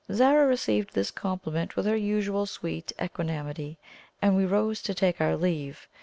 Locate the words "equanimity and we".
2.99-4.45